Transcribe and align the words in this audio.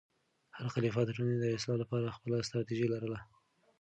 هر 0.55 0.65
خلیفه 0.73 1.01
د 1.05 1.09
ټولنې 1.17 1.37
د 1.39 1.45
اصلاح 1.57 1.77
لپاره 1.81 2.15
خپله 2.17 2.45
ستراتیژي 2.47 2.87
لرله. 2.93 3.19